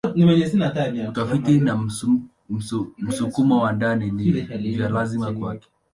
Utafiti 1.09 1.59
na 1.59 1.77
msukumo 3.07 3.61
wa 3.61 3.73
ndani 3.73 4.11
ni 4.11 4.31
vya 4.71 4.89
lazima 4.89 5.33
kwake. 5.33 5.67